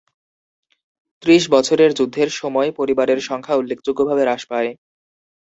ত্রিশ 1.23 1.43
বছরের 1.49 1.91
যুদ্ধের 1.93 2.29
সময় 2.39 2.69
পরিবারের 2.79 3.19
সংখ্যা 3.21 3.55
উল্লেখযোগ্যভাবে 3.55 4.23
হ্রাস 4.25 4.43
পায়। 4.51 4.69